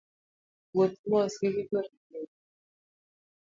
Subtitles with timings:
[0.75, 2.29] Wuoth mos kik igori piny